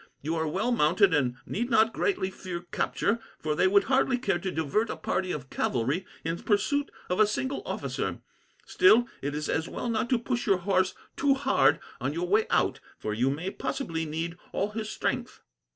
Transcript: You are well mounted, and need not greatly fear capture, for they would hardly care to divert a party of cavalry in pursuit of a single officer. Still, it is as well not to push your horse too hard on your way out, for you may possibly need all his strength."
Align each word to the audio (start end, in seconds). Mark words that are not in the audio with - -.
You 0.23 0.35
are 0.35 0.47
well 0.47 0.71
mounted, 0.71 1.13
and 1.13 1.35
need 1.45 1.69
not 1.69 1.93
greatly 1.93 2.31
fear 2.31 2.61
capture, 2.71 3.19
for 3.37 3.53
they 3.53 3.67
would 3.67 3.83
hardly 3.83 4.17
care 4.17 4.39
to 4.39 4.49
divert 4.49 4.89
a 4.89 4.95
party 4.95 5.31
of 5.31 5.51
cavalry 5.51 6.07
in 6.23 6.39
pursuit 6.41 6.89
of 7.07 7.19
a 7.19 7.27
single 7.27 7.61
officer. 7.67 8.19
Still, 8.65 9.07
it 9.21 9.35
is 9.35 9.47
as 9.47 9.69
well 9.69 9.89
not 9.91 10.09
to 10.09 10.17
push 10.17 10.47
your 10.47 10.57
horse 10.57 10.95
too 11.15 11.35
hard 11.35 11.79
on 11.99 12.13
your 12.13 12.27
way 12.27 12.47
out, 12.49 12.79
for 12.97 13.13
you 13.13 13.29
may 13.29 13.51
possibly 13.51 14.07
need 14.07 14.39
all 14.53 14.71
his 14.71 14.89
strength." 14.89 15.43